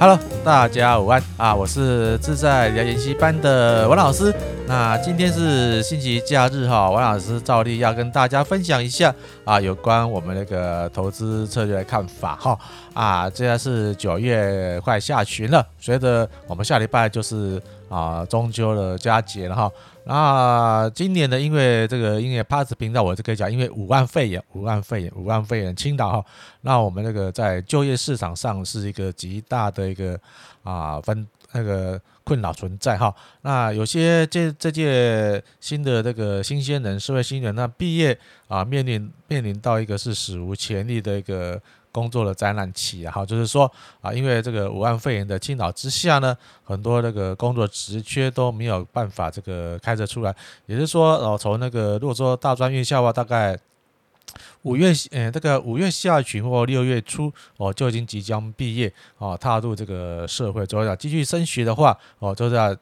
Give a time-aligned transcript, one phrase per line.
[0.00, 1.54] Hello，大家午安啊！
[1.54, 4.34] 我是自在聊研习班的王老师。
[4.66, 12.58] 那今天是星期假日哈，王老师照例要跟大家分享一下啊，有关我们那个投资策略的看法哈
[12.94, 13.30] 啊。
[13.34, 19.70] 现在是九月快下旬了，随着我们下礼拜就是啊中秋的佳节了哈。
[20.04, 26.24] 那今年呢，因为这个音乐 Podcast 频道，我就可以讲，因为五万肺炎，五万肺炎，五万肺炎青岛哈，
[26.62, 30.18] 那我们那个在就业市场上是一个极大的一个
[30.62, 33.14] 啊分那个困扰存在哈。
[33.42, 41.60] 那有些这这届新的这个新鲜人，社会新人，那毕业啊面临面临到一个是史无前例的一个。
[41.92, 50.34] 工作的灾难期啊，哈，就是说啊，因为这个武汉肺炎的倾倒之下呢，很多那个工作职缺都没有办法这个开着出来。
[50.66, 53.58] 也就是说，哦，从那个如果说大专院校的话，大概
[54.62, 62.76] 五月，呃，这个五月下旬或六月初，哦，就已经即将毕业，哦，踏入这个社会，之后要继续升学的话，哦，就是要。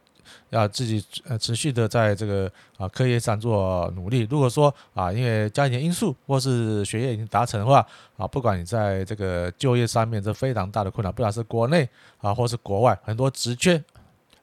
[0.50, 4.26] 要自己呃持续的在这个啊课业上做努力。
[4.30, 11.88] 如果说啊因为家庭因素或是学业已经达成的话啊，不管你在这个就业上面这非常大的困难，不管是国内
[12.20, 13.82] 啊或是国外，很多职缺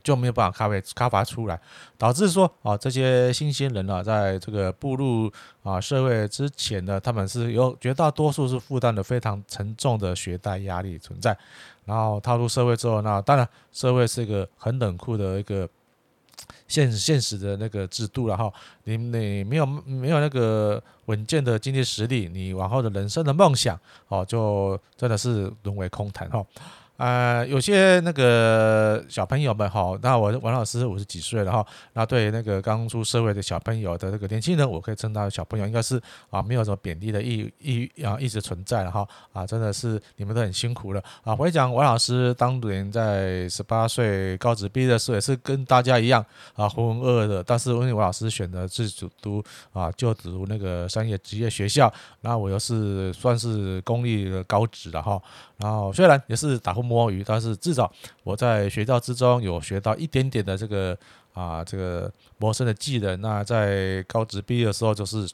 [0.03, 1.59] 就没有办法开发开发出来，
[1.97, 5.31] 导致说啊这些新鲜人呢，在这个步入
[5.63, 11.35] 啊社会之前呢，他们是有绝大多数是负担的非常沉重的学贷压力存在。
[11.85, 15.69] 然后踏入社会之后，那当然社会是一个很冷酷的一个
[16.67, 18.51] 现现实的那个制度了哈。
[18.83, 26.45] 你你没有没有那个稳健的经济实力，你往后的人生的梦想哦，就真的是沦为空谈哈。
[26.97, 41.35] 呃，有些那个小朋友们哈，那我王老师五十几岁了哈，那对那个刚出社会的小朋友的这个年轻人，我可以称他小朋友，应该是啊，没有什么贬低的意意啊，一直存在了哈啊，真的是你们都很辛苦了啊。
[41.37, 49.43] 我讲王老师当年在十八岁高职毕业的时候，也是跟大家一样啊，浑浑噩噩的，但是因为王老师选择自主读
[49.73, 51.91] 啊，就读那个商业职业学校，
[52.21, 55.21] 那我又是算是公立的高职了哈。
[55.57, 57.91] 然后虽然也是打呼摸鱼，但是至少
[58.23, 60.97] 我在学校之中有学到一点点的这个
[61.33, 63.19] 啊这个谋生的技能。
[63.21, 65.29] 那在高职毕业的时候就是。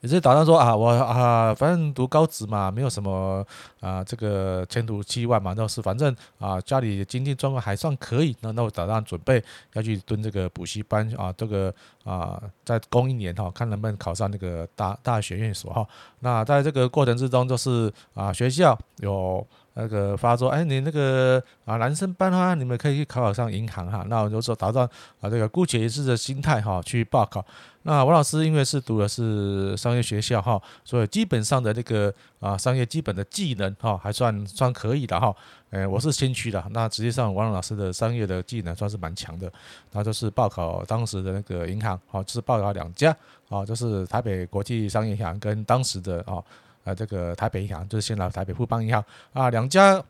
[0.00, 3.46] 也是打算说啊，我啊，反正读高职嘛，没有什么
[3.80, 9.42] 啊，这个前途期望嘛，都是反正啊，家里经济状况还算可以，那那我打算准备
[9.74, 11.72] 要去蹲这个补习班啊，这个
[12.04, 15.86] 啊，再攻一年哈，看能不能考上那个大大学院所哈。
[16.20, 19.46] 那在这个过程之中，就是啊，学校有。
[19.74, 24.04] 那个发说，哎，你那个啊，男生班啊，你们可以去考考上银行哈。
[24.08, 24.86] 那我就说打算
[25.20, 27.44] 啊，这个姑且一试的心态哈，去报考。
[27.84, 35.34] 那王老师因为是读的是商业学校哈，所以基本上的那个啊，商业基本的技能哈，还算算可以的哈。
[35.70, 36.62] 哎，我是先驱的。
[36.70, 39.50] 那实际上王老师的商业的技能算是蛮强的。
[39.92, 43.16] 那就是报考当时的那个银行，好，就是报考两家
[43.48, 46.44] 啊，就是台北国际商业银行跟当时的啊。
[46.84, 50.02] 啊，这个台北银行就是现在台北富邦银行啊，两家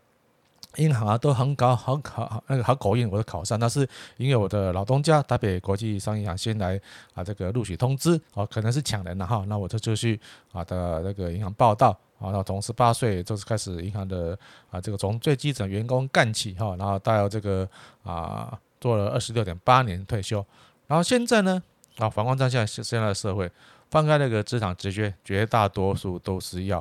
[0.77, 3.61] 银行啊都很高，很考那个好狗运，我都考上。
[3.61, 6.81] 但是因为我的老东家台北国际商业银行先来
[7.13, 9.45] 啊，这个录取通知哦，可能是抢人了哈。
[9.49, 10.19] 那我就就去
[10.51, 14.39] 啊的那个银行报到啊，然后从十八岁就是开始银行的
[14.71, 17.69] 啊，这个从最基层员工干起哈，然后到这个
[18.03, 20.43] 啊做了二十六点八年退休，
[20.87, 21.63] 然后现在呢
[21.99, 23.51] 啊，反观在现现在的社会。
[23.93, 26.79] 翻开那个职场直觉，绝大多数都是要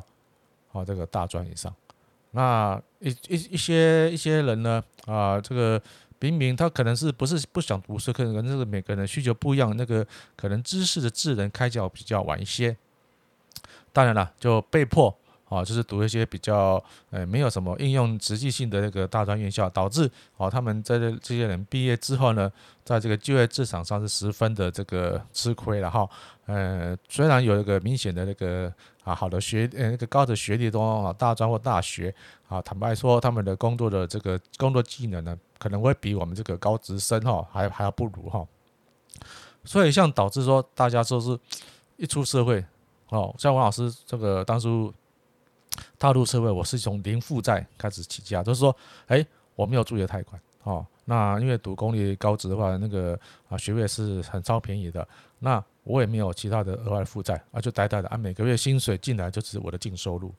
[0.71, 1.75] 啊这个大专以上。
[2.31, 5.81] 那一一一些一些人呢啊，这个
[6.19, 10.07] 明明他可能是不是不想读书，可能这个每个人需求不一样，那个
[10.37, 12.77] 可能知识的智能开窍比较晚一些。
[13.91, 15.13] 当然了，就被迫。
[15.51, 22.49] 啊，就是读一些比较呃没有什么应用实际性的那个大专院校，导致啊他们在这这些人毕业之后呢，
[22.85, 26.09] 在这个就业市场上是十分的这个吃亏了哈。
[26.45, 28.73] 呃，虽然有一个明显的那个
[29.03, 32.15] 啊好的学呃那个高的学历都啊大专或大学
[32.47, 38.47] 啊，坦白说他们的工作的这个工作技能呢，可能会比我们这个高职生哈还还要不如哈。
[39.65, 41.37] 所以像导致说大家说是
[41.97, 42.63] 一出社会
[43.09, 44.93] 哦，像王老师这个当初。
[46.01, 48.75] 踏入社会，我是从零负债开始起家，就是说，
[49.05, 49.23] 哎，
[49.55, 53.15] 我没有助学贷款，哦，那因为读公立高职的话，那个
[53.47, 55.07] 啊学费是很超便宜的，
[55.37, 60.33] 那我也没有其他的额外负债，啊，就呆呆的，啊，每个月薪水进来就是我的净收入，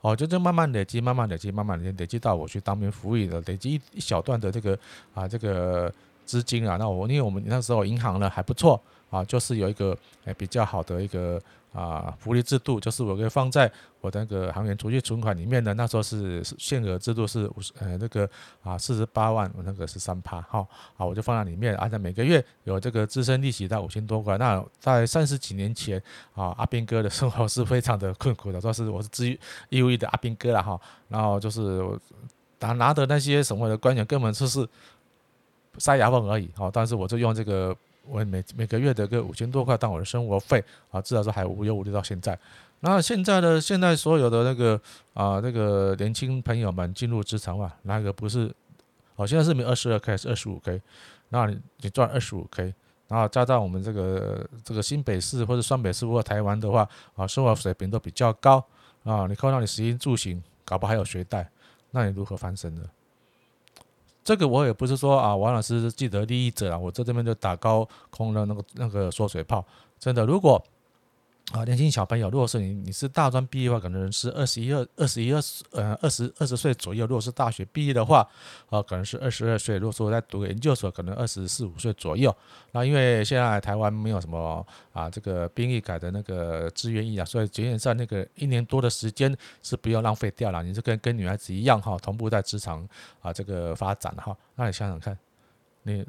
[0.00, 4.76] 哦，就这慢慢累积，慢慢累积，慢慢累积，累积到我去当兵服役的，累积一一小段的这个
[5.14, 5.94] 啊这个
[6.24, 8.82] 资金啊，那我因为我们那时候银行呢还不错。
[9.14, 11.40] 啊，就是有一个诶比较好的一个
[11.72, 13.70] 啊福利制度，就是我可以放在
[14.00, 18.28] 我的那个行员储蓄存款里面的，那时候是限额制度是五十呃那个
[18.64, 20.66] 啊四十八万，我那个是三趴，好，
[20.96, 24.36] 好我就放在里面，按照每个月有这个自身利息到五千多块。
[24.36, 26.02] 那在三十几年前
[26.34, 29.38] 啊，阿兵哥的生活是非常的困苦的，说是我是义
[29.68, 31.80] 义务役的阿兵哥了哈，然后就是
[32.58, 34.68] 拿拿的那些什么的官员根本就是。
[35.76, 42.38] 塞牙缝而已，哈，但是我就用这个，我每每个月的个五千多块当我的生活费，啊，至少说还无忧无虑到现在。
[42.80, 44.80] 那现在的现在所有的那个
[45.14, 48.54] 啊，那个年轻朋友们进入职场啊，哪个不是？
[49.16, 50.82] 哦，现在是没二十二 k 还是二十五 k？
[51.28, 52.74] 那你你赚二十五 k，
[53.08, 58.62] 然后加上我们这个这个新北市或者双北市或者台湾的话，啊，生活水平都比较高
[59.04, 61.48] 啊，你看到你食衣住行，搞不好还有学贷，
[61.92, 62.82] 那你如何翻身呢？
[64.24, 69.64] 这个我也不是说啊，王老师既得利益者啊，我在这边就打高空的那个那个缩水炮，
[70.00, 70.60] 真的，如果。
[71.52, 77.04] 啊，年轻小朋友，如果是你，你是大专毕业的话，可能是二十一二、二十一二十，呃，二十二十岁左右。
[77.06, 78.26] 如果是大学毕业的话，
[78.70, 79.76] 啊，可能是二十二岁。
[79.76, 82.34] 如果说在读研究所，可能二十四五岁左右。
[82.72, 90.62] 那因为现在台湾没有什么啊，这个兵役改的那个志愿役啊，所以基本上那个一年多的时间是不要浪费掉了。
[90.62, 92.88] 你是跟跟女孩子一样哈，同步在职场
[93.20, 94.34] 啊这个发展哈。
[94.54, 95.16] 那你想想看，
[95.82, 96.04] 你。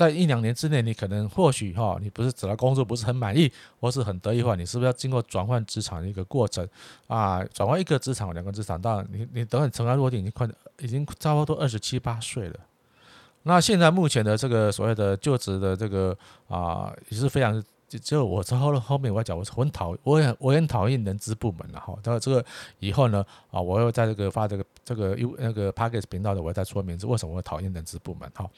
[0.00, 6.66] 在一两年之内，你可能或许哈，你不是找到工作不是很满意，或是很得意的话，你是不是要经过转换职场的一个过程
[7.06, 7.44] 啊？
[7.52, 10.48] 转换一个职场，两个职场，当然你你等你尘埃落定，已经快
[10.78, 12.58] 已经差不多二十七八岁了。
[13.42, 16.16] 那现在目前的这个所谓的就职的这个
[16.48, 21.94] 啊，也是非常只有我之后后面我要讲，我很讨我也我很讨厌人资部门了哈。
[22.02, 22.42] 当然这个
[22.78, 28.48] 以后呢啊，我会在这个发这个这个 U 那个 Podcast 频道的，我会再说明是为什么我讨厌人资部门哈。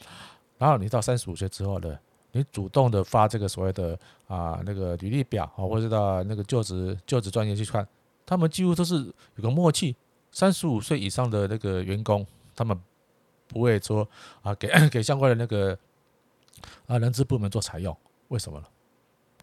[0.62, 1.98] 然后你到三十五岁之后呢，
[2.30, 3.98] 你主动的发这个所谓的
[4.28, 7.84] 啊那个履历表啊，或者到那个就职就职专业去看，
[8.24, 9.96] 他们几乎都是有个默契，
[10.30, 12.24] 三十五岁以上的那个员工，
[12.54, 12.80] 他们
[13.48, 14.08] 不会说
[14.42, 15.76] 啊给 给相关的那个
[16.86, 17.96] 啊人资部门做采用，
[18.28, 18.66] 为什么呢？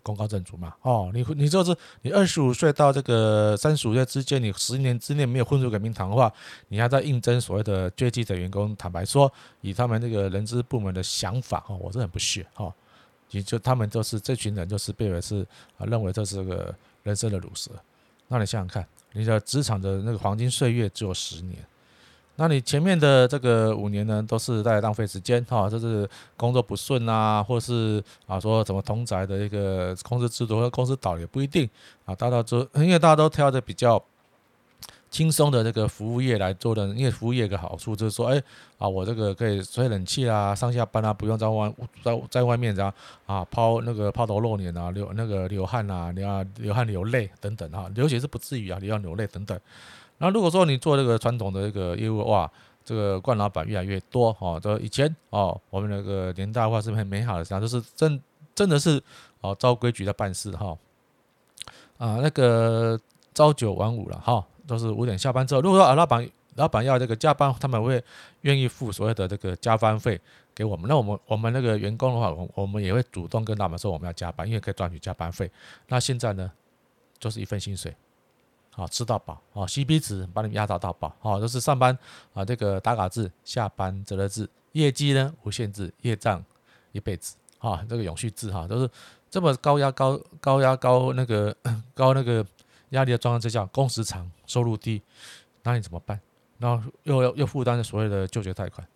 [0.01, 6.31] 功高震主嘛，哦，你你就是你二十五岁到这个三十五岁之间，你十年之内没有混出个名堂的话，
[6.67, 8.75] 你还在应征所谓的阶级的员工。
[8.75, 9.31] 坦白说，
[9.61, 12.73] 以他们那个人资部门的想法，哈，我是很不屑，哈，
[13.31, 15.45] 也就他们就是这群人，就是被为是
[15.77, 16.73] 啊，认为这是个
[17.03, 17.71] 人生的鲁蛇。
[18.27, 21.57] 那你想想看，你的职场的那个黄金岁月只有十年。
[22.41, 31.69] 那你前面的这个五年呢，都是在浪费时间哈，就是工作不顺啊，或是啊说什么同宅的一个公司制度或公司倒也不一定
[32.05, 34.01] 啊，大家都因为大家都挑的比较
[35.11, 38.41] 轻松的这个服务业来做的，因为服务业有个好处就是说，哎
[38.77, 42.93] 啊，我这个可以吹冷气啦，上下班啊不用在外在在外面这样
[43.25, 49.59] 啊抛那个抛头露脸啊流那个流汗啊流啊流汗流泪等等哈，流血是不至于啊，你要流泪等等。
[50.19, 52.49] 那如果说你做这个传统的这个业务哇，
[52.85, 54.59] 这个惯老板越来越多哦。
[54.61, 58.21] 这以前哦，我们那个年代的话是很美好的，实际上就是真
[58.53, 59.01] 真的是
[59.41, 60.77] 哦，照规矩的办事哈。
[61.97, 62.99] 啊，那个
[63.33, 65.61] 朝九晚五了哈，都是五点下班之后。
[65.61, 68.03] 如果说啊，老板老板要这个加班，他们会
[68.41, 70.19] 愿意付所有的这个加班费
[70.53, 70.87] 给我们。
[70.89, 75.49] 那我们我们那个员工的话，我我们也会主动跟老板说我们要加班，因为可以赚取加班费。
[75.87, 76.51] 那现在呢，
[77.19, 77.95] 就是一份薪水。
[78.79, 81.97] 啊，吃到饱啊，CP 值把你们压到到饱啊，都是上班
[82.33, 86.41] 啊，这个打卡制，下班责任制，业绩呢无限制，业障
[86.93, 88.89] 一辈子啊，这个永续制哈，都是
[89.29, 91.53] 这么高压高高压高那个
[91.93, 92.45] 高那个
[92.91, 95.01] 压力的状况之下，工时长，收入低，
[95.63, 96.17] 那你怎么办？
[96.57, 98.87] 然后又要又负担着所谓的就学贷款，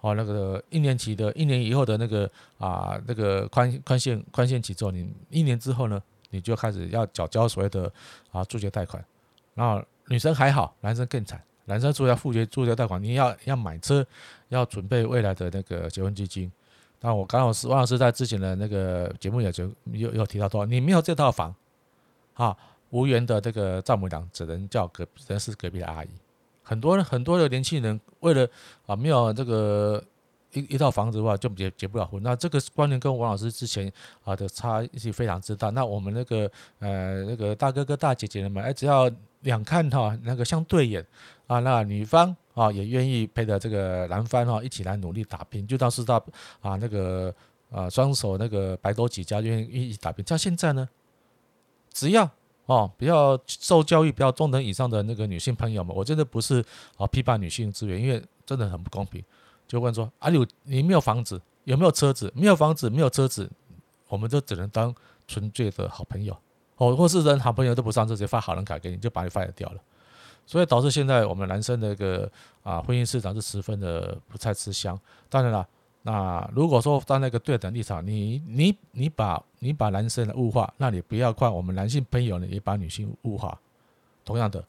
[0.00, 7.92] 哦，那个一年期的，一年以后的那个啊，那个宽宽限宽限期之后，你一年之后呢，你就开始要缴交所谓的
[8.32, 9.04] 啊助学贷款。
[9.58, 11.42] 然后女生还好，男生更惨。
[11.64, 14.06] 男生除了要付学助学贷款，你要要买车，
[14.48, 16.50] 要准备未来的那个结婚基金。
[17.00, 21.54] 那我刚好是王老师在之前的那个节目也就有有提到说，你没有这套房，
[22.34, 22.56] 啊，
[22.90, 26.08] 无缘的这个丈母娘只能叫隔只能是隔壁的阿姨。
[26.62, 28.48] 很多人很多的年轻人为了
[28.86, 30.02] 啊没有这个
[30.52, 32.22] 一一套房子的话，就结结不了婚。
[32.22, 33.92] 那这个观念跟王老师之前
[34.24, 35.68] 啊的差异非常之大。
[35.68, 41.04] 那我们那个呃那个大哥哥大姐姐们，哎，只要两看哈，那个相对眼
[41.46, 46.16] 啊，那女方啊也愿意陪着这个男方哈一起来努力打拼，就当是到
[46.60, 47.34] 啊那个
[47.70, 50.26] 啊双手那个白手起家，愿意一起打拼。
[50.26, 50.88] 像现在呢，
[51.92, 52.28] 只要
[52.66, 56.64] 哦比较受教育比较中等以上的那个女性朋友们，我真的不是
[56.96, 59.24] 啊批判女性资源，因为真的很不公平。
[59.66, 62.32] 就问说啊，你你没有房子，有没有车子？
[62.34, 63.50] 没有房子，没有车子，
[64.08, 64.94] 我们就只能当
[65.26, 66.36] 纯粹的好朋友
[66.78, 69.80] 哦，或是人好朋友都不上，直接发好人卡给你，就把你 fire 掉了。
[70.46, 72.30] 所以导致现在我们男生的一个
[72.62, 74.98] 啊婚姻市场是十分的不太吃香。
[75.28, 75.68] 当然了，
[76.02, 83.60] 那如果说在那个对等立场，你你你把你把男生的物化，那你不要怪我们男性朋友呢也把女性物化。
[84.24, 84.64] 同样的，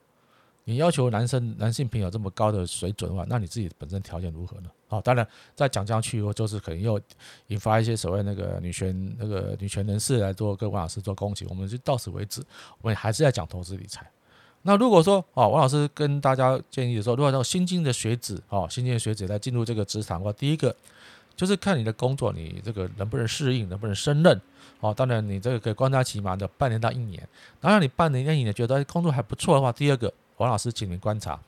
[0.65, 4.69] 你要求男生男性朋友这么高的水准的话，那你自己本身条件如何呢？
[4.89, 6.99] 好，当然再讲下去，就是可能又
[7.47, 11.45] 引发一些所谓那个女权那个女权人士来做跟王老师做攻击。
[11.47, 12.43] 我们就到此为止，
[12.81, 14.05] 我们还是要讲投资理财。
[14.63, 20.75] 那如果说哦，王老师跟大家建议的时候，如果说新进的学子哦，新进的学子在进入这个职场的话，第一个
[21.35, 24.41] 就是看你的工作，你这个能不能适应，能不能胜任
[24.81, 24.93] 哦。
[24.93, 27.25] 当然，你这个可以观察期嘛的半年到一年。
[27.61, 31.39] 当然，你半年到一年觉得工作还不错的话，第二个，王老师请您观察，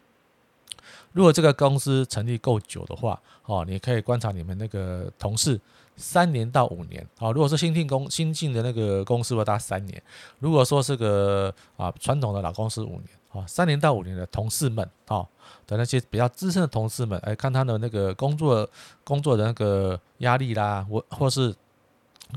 [1.14, 5.60] 如果这个公司成立够久的话哦，你可以观察你们那个同事。
[5.98, 10.02] 三年到五年，啊，如果是新进公新进的那个公司的话，大三年；
[10.40, 15.28] 如果说是个啊传统的老公司五年，啊，三年到五年的同事们，啊
[15.68, 18.68] 的那些比较资深的同事们，哎，看他的那个工作
[19.04, 21.54] 工作的那个压力啦，或或是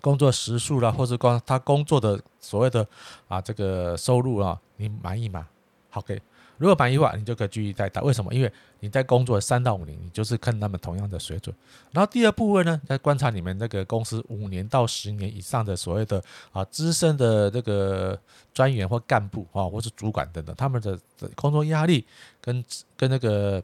[0.02, 2.86] 工作时数啦，或是光他工作的所谓的
[3.28, 5.46] 啊这个收入啊，你满意吗？
[5.88, 6.20] 好，OK。
[6.58, 8.00] 如果满意的话，你就可以继续再打。
[8.02, 8.32] 为什么？
[8.32, 11.54] 因为你在工作三到五年，你就是跟他们同样的水准。
[11.90, 18.18] 然后第二部分呢，在观察你们那个公司五年到十年以上的所谓的啊资深的这个
[18.52, 20.98] 专员或干部啊，或是主管等等，他们的
[21.34, 22.06] 工作压力
[22.40, 22.64] 跟
[22.96, 23.62] 跟那个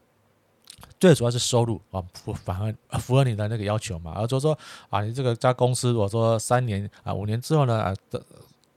[0.99, 4.13] 最主要是收入啊，符反而符合你的那个要求嘛。
[4.15, 4.57] 而就是说
[4.89, 8.21] 啊，你这个家公司，如果说三年啊五年之后呢啊的。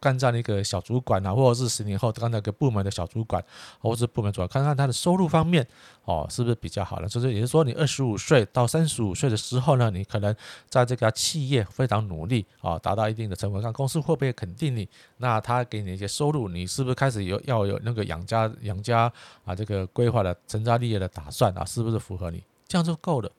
[0.04, 3.42] 干在那个小主管啊，或者是十年后当那个部门的小主管，
[3.80, 5.66] 或者是部门主管，看看他的收入方面
[6.04, 7.08] 哦，是不是比较好呢？
[7.08, 10.36] 就是也就是说，你二十五岁到三十五岁的时候呢，你可能
[10.68, 14.86] 在这个企业非常努力啊，达到一定的成果，看公司会不会肯定你？
[15.16, 19.10] 那他给你一些收入，你是不是开始有要有那个养家养家
[19.46, 19.54] 啊？
[19.54, 22.42] 这个规划的成家立业的打算啊，是不是符合你？
[22.68, 23.30] 这样就够了。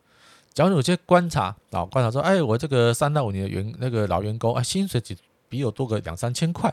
[0.53, 5.17] 假如有些观察啊，观察说，哎，我这个三到五年的员那个老员工啊，薪水几？
[5.50, 6.70] 比我多个两三千块，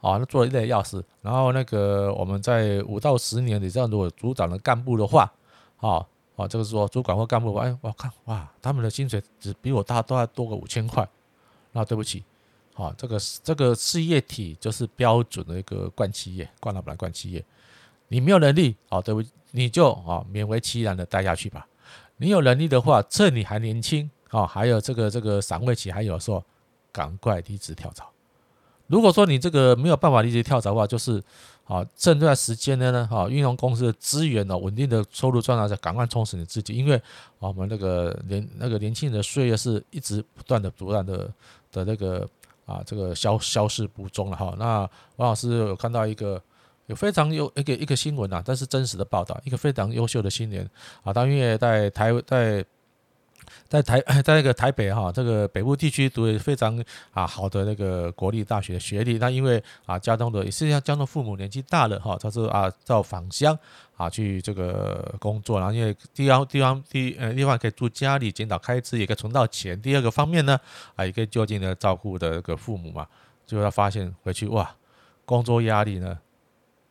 [0.00, 1.02] 啊，那做了一类钥匙。
[1.22, 5.32] 然后那个我们在五到十年，你这样如果组长的干部的话，
[5.78, 6.06] 啊
[6.36, 11.08] 啊，这个是说主管或干部，哎，我看哇，他们的薪水只比我大，都要多个五千块。
[11.72, 12.24] 那对不起，
[12.74, 17.44] 啊，这个这个事业体就是标准的一个灌企业，灌老板灌企业。
[18.08, 21.66] 你没有能力，啊，对不起，你就啊勉为其难的待下去吧。
[22.16, 26.42] 你有能力的话，趁你还年轻，啊，还有这个这个赏味期还有说。
[26.96, 28.10] 赶快离职跳槽。
[28.86, 31.22] 如果说你这个没有办法离职跳槽的话，就是
[31.64, 36.72] 啊，这段时间呢，哈，运用公司的资源呢，稳定的收入赚到，再赶快充实你自己。
[36.72, 37.02] 因为
[37.38, 41.30] 我们那个年那个年轻人的岁月是一直不断的、不断的
[41.70, 42.26] 的那个
[42.64, 44.54] 啊，这个消消失不踪了哈。
[44.58, 46.40] 那王老师有看到一个
[46.86, 50.64] 有非常有一个一个新闻啊，但是真实的报道，一个非常优秀的青年
[51.02, 52.64] 啊，当因为在台在。
[53.68, 63.58] 在台 在那个台北哈，这个北部地区读的非常啊好的那个国立大学学历，那因为啊家中的也是像家中父母年纪大了哈，他是啊到返乡
[63.96, 69.80] 啊去这个工作，然后因为地方地方第呃地方可以住家里减少开支，也可以存到钱。
[69.80, 70.58] 第二个方面呢
[70.94, 73.06] 啊也可以就近的照顾的这个父母嘛，
[73.46, 74.70] 最后他发现回去哇
[75.24, 76.18] 工作压力呢。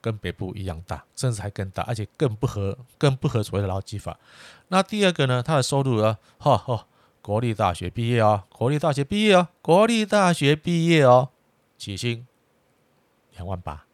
[0.05, 4.19] 跟北部一样大，甚至还更大，而且更不合，更不合所谓的劳基法。
[4.67, 6.85] 那第二个呢，他的收入啊， 哈、哈、
[7.23, 11.29] 国立大学毕业哦，国立大学毕业哦，国立大学毕业哦，
[11.79, 12.27] 起薪
[13.35, 13.85] 两万八，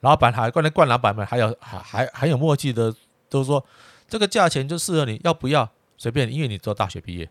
[0.00, 2.94] 老板还关键惯老板们还有还还还有默契的，
[3.28, 3.62] 都说
[4.08, 7.28] 这个价钱就适合你，要不要随便，因为你做大学毕业，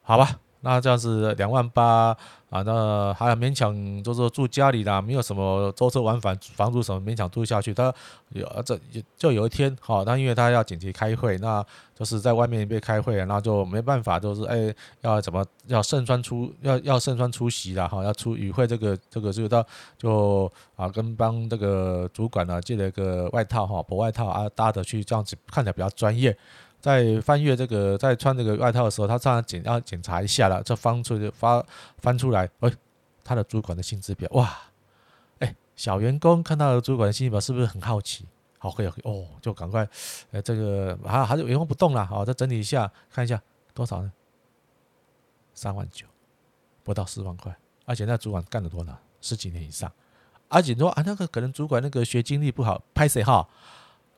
[0.00, 0.40] 好吧。
[0.60, 2.16] 那这样子两万八
[2.50, 7.74] 啊，那还勉强就是住家里啦，没有什么舟车往返、房租什么勉强住下去。
[7.74, 7.92] 他
[8.30, 8.78] 有这
[9.16, 11.62] 就有一天，哈，那因为他要紧急开会，那
[11.94, 19.62] 就是在外面被开会，那就没办法，就是哎要怎么要盛装出要要盛装出席啦，哈，要出与会这个这个就到
[19.98, 26.34] 就啊跟帮这个主管呢借了一个外套哈薄外套啊搭着去，这样子看起来比较专业。
[26.88, 31.62] 在翻阅这个，在穿这个外套的时候，他这样检要检查一下了，就翻出去发
[31.98, 32.72] 翻出来，哎，
[33.22, 34.58] 他的主管的薪资表，哇，
[35.40, 38.24] 哎，小员工看到主管的薪资表是不是很好奇？
[38.56, 39.86] 好，可以，哦，就赶快，
[40.30, 43.38] 呃，这个啊，还是员工不动了，好，再整理一下，看一下
[43.74, 44.10] 多少呢？
[45.52, 46.06] 三万九，
[46.82, 47.54] 不到四万块，
[47.84, 48.98] 而且那主管干了多少？
[49.20, 49.92] 十几年以上，
[50.48, 53.46] 而且说啊，那个可能主管那个学经历不好，拍谁哈？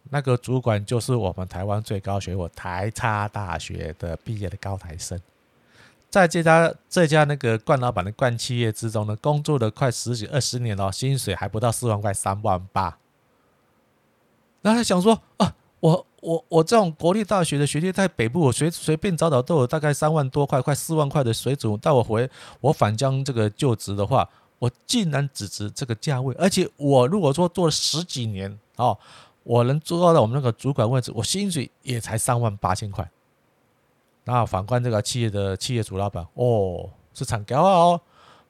[0.08, 5.20] 那个主管就是我们台湾最高学府台差大学的毕业的高材生，
[6.08, 12.98] 在这家这家那个冠老板的冠企业之中呢，工作了快十几二十年了，薪水还不到四万块，三万八。
[14.62, 21.74] 那他想说啊，我我我这种国立大学的学历，在北部我随随便找找都有大概三万多块，快四万块的水准。
[21.78, 22.28] 带我回
[22.60, 24.28] 我返乡这个就职的话，
[24.58, 28.98] 我竟然只值这个价位，而且我如果说做了十几年哦，
[29.42, 33.08] 我能做到我们那个主管位置，我薪水也才三万八千块。
[34.24, 38.00] 那反观这个企业的企业主老板，哦，是厂高哦，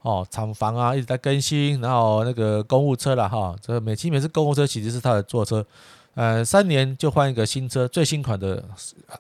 [0.03, 5.65] 哦，厂房啊一直在更新，然后那个公务车了哈，这每期每次公务车其实是他的坐车。
[6.15, 8.63] 呃，三年就换一个新车，最新款的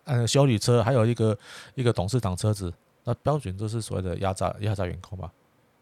[0.04, 1.38] 呃修理车，还有一个
[1.76, 2.70] 一个董事长车子，
[3.04, 5.30] 那标准都是所谓的压榨压榨员工嘛。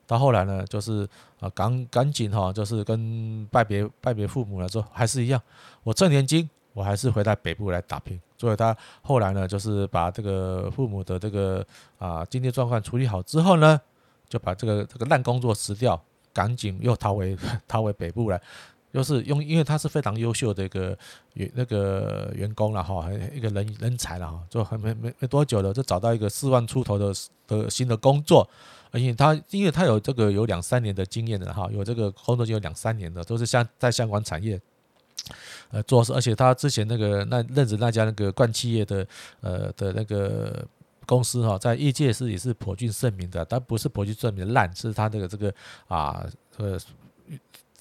[0.08, 5.40] 到后来呢，就是啊赶赶紧哈，就是跟拜别拜别父母了之后，还是一样，
[5.84, 8.20] 我挣年金，我还是回到北部来打拼。
[8.38, 11.64] 所以他后来呢，就是把这个父母的这个
[11.98, 13.80] 啊经济状况处理好之后呢，
[14.28, 16.00] 就把这个这个烂工作辞掉，
[16.32, 17.36] 赶紧又逃回
[17.68, 18.40] 逃回北部来。
[18.90, 20.96] 就是用，因为他是非常优秀的一个
[21.34, 27.12] 员那个员工了哈，一个人人才了哈，就还没没没多久了，就找到一个四万出头的
[27.46, 28.48] 的新的工作，
[28.90, 34.60] 而且他因为他有这个有两三年的经验的哈，有这个工作就有两三年的，都是相在相关产业
[35.70, 39.06] 呃做事，而且他之前那个那任职那家那个冠企业的
[39.40, 40.66] 呃的那个
[41.06, 45.52] 公司哈，在业界是也是颇具盛名的，但不是颇具盛名烂，是他这个这个
[45.86, 46.26] 啊
[46.56, 46.78] 呃。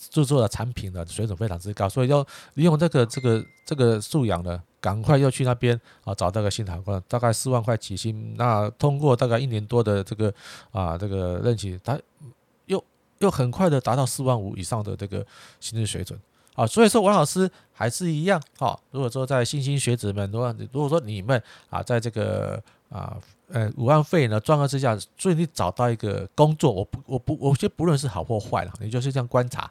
[0.10, 8.34] 制作的产品的水准非常之高，所以要利用这个这个这个素养呢，赶快要去那边啊，找到个新厂官，大概四万块起薪。
[8.38, 10.34] 那通过大概一年多的这个
[10.72, 12.00] 啊这个任期，他
[12.68, 12.82] 又
[13.18, 15.26] 又很快的达到四万五以上的这个
[15.60, 16.18] 薪资水准
[16.56, 16.66] 啊。
[16.66, 18.80] 所以说王老师还是一样啊。
[18.92, 23.18] 如果说在新兴学子们，如果如果说你们啊，在这个啊
[23.50, 29.70] 呃五万费呢状况之下，所以你找到一个工作，我不我不我觉得不论是好或坏了，你就是这样观察。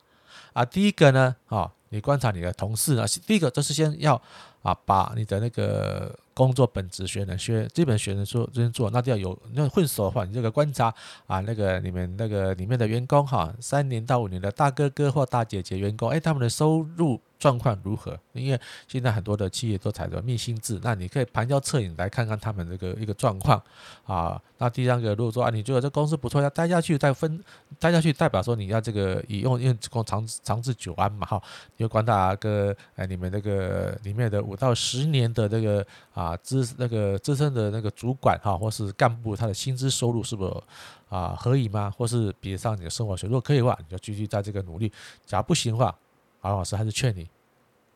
[0.53, 4.21] 啊，第一个呢，啊，你观察你的同事呢，第一个就是先要
[4.67, 10.93] 啊，把你的那个工作本职学能学基本学能做认真做，那就要有那混熟的话，你这个观察
[11.29, 17.21] 啊，那个你们那个里面的员工哈，三年到五年的大哥哥或大姐姐员工，哎，他们的收入。
[17.39, 18.19] 状况如何？
[18.33, 23.63] 因为现在很多的企业都采用密薪制，那你可以旁敲侧影来看看他们这个一个状况
[24.07, 24.41] 啊。
[24.57, 27.39] 那第三个，如果说啊，你觉得这公司不错，要待下去再分，
[27.79, 31.43] 待下去代表说你要这个以用用长长治久安嘛哈。
[31.77, 40.63] 就观察个哎，你们那个里面的五到十年的这个啊资那个资深的那个主管哈，或是干部，他的薪资收入是不
[41.09, 41.93] 啊合理吗？
[41.97, 43.29] 或是比得上你的生活水？
[43.29, 44.89] 如果可以的话，你就继续在这个努力；
[45.25, 45.97] 假如不行的话，
[46.41, 47.29] 王老师还是劝你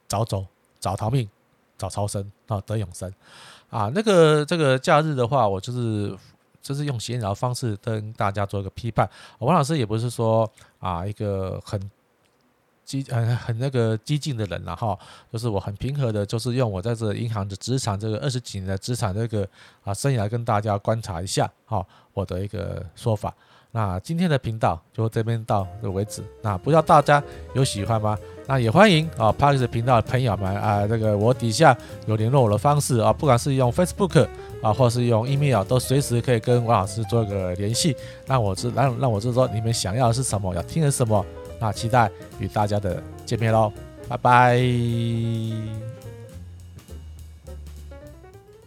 [0.07, 0.47] 早走，
[0.79, 1.29] 早逃命，
[1.79, 3.13] 早超生啊，得永生
[3.71, 3.91] 啊！
[3.95, 6.17] 那个这个假日的话，我就是
[6.61, 9.09] 就是用闲聊方式跟大家做一个批判。
[9.39, 11.81] 王老师也不是说啊一个很
[12.91, 14.99] 激很很那个激进的人了哈，
[15.33, 19.47] 就是我很平和的，就是用我在这银行的职场这个二十几年的职场这个
[19.85, 23.33] 啊生涯跟大家观察一下哈，我的一个说法。
[23.73, 26.25] 那今天的频道就这边到这为止。
[26.43, 27.23] 那不知道大家
[27.55, 28.19] 有喜欢吗？
[28.49, 31.77] 那也欢迎啊 Parks 频道的朋友们啊，这个我底下
[32.07, 34.27] 有联络我的方式啊，不管是用 Facebook
[34.61, 37.95] 啊，或是用 email，都随时可以跟王老师做一个联系。
[38.27, 41.25] 让我知让让我知道你们想要的是什么，要听的是什么。
[41.61, 43.73] 那期待与大家的见面喽，
[44.09, 45.90] 拜拜。